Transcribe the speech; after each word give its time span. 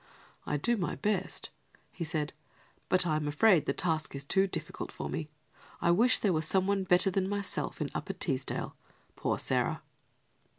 "I 0.47 0.57
do 0.57 0.77
my 0.77 0.95
best," 0.95 1.51
he 1.91 2.03
said, 2.03 2.33
"but 2.89 3.05
I 3.05 3.17
am 3.17 3.27
afraid 3.27 3.67
the 3.67 3.71
task 3.73 4.15
is 4.15 4.23
too 4.25 4.47
difficult 4.47 4.91
for 4.91 5.09
me. 5.11 5.29
I 5.79 5.91
wish 5.91 6.17
there 6.17 6.33
were 6.33 6.41
some 6.41 6.65
one 6.65 6.85
better 6.85 7.11
than 7.11 7.29
myself 7.29 7.79
in 7.79 7.91
Upper 7.93 8.13
Teesdale: 8.13 8.75
poor 9.15 9.37
Sarah!" 9.37 9.83